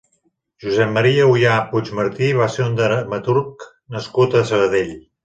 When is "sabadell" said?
4.55-4.91